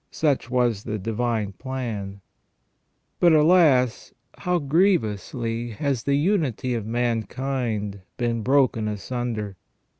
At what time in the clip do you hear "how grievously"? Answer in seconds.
4.39-5.69